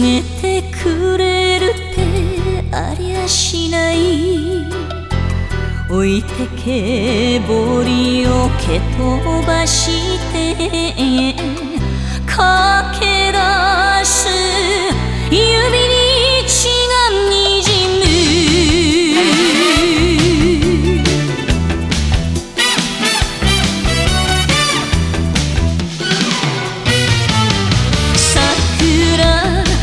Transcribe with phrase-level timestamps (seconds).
[0.00, 1.74] げてくれるっ
[2.70, 4.66] てありゃしない。
[5.90, 6.28] 置いて
[6.64, 11.71] けぼりを蹴飛ばして。